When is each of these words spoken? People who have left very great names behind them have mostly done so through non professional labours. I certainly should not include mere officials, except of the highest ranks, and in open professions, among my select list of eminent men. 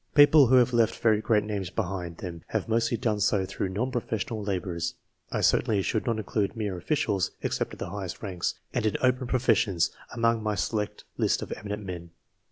People 0.15 0.47
who 0.47 0.55
have 0.55 0.73
left 0.73 0.95
very 0.97 1.21
great 1.21 1.43
names 1.43 1.69
behind 1.69 2.17
them 2.17 2.43
have 2.47 2.67
mostly 2.67 2.97
done 2.97 3.19
so 3.19 3.45
through 3.45 3.69
non 3.69 3.91
professional 3.91 4.41
labours. 4.41 4.95
I 5.31 5.41
certainly 5.41 5.83
should 5.83 6.07
not 6.07 6.17
include 6.17 6.55
mere 6.55 6.75
officials, 6.75 7.29
except 7.43 7.73
of 7.73 7.77
the 7.77 7.91
highest 7.91 8.23
ranks, 8.23 8.55
and 8.73 8.83
in 8.87 8.97
open 9.01 9.27
professions, 9.27 9.91
among 10.11 10.41
my 10.41 10.55
select 10.55 11.03
list 11.19 11.43
of 11.43 11.51
eminent 11.51 11.83
men. 11.85 12.09